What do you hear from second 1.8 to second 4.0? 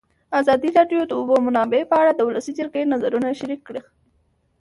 په اړه د ولسي جرګې نظرونه شریک کړي.